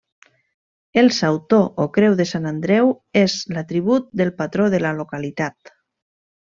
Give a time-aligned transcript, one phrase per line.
[1.01, 2.91] El sautor o creu de Sant Andreu
[3.27, 5.75] és l'atribut del patró de la localitat.